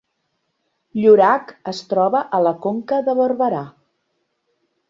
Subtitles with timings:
[1.01, 3.63] Llorac es troba a la Conca de Barberà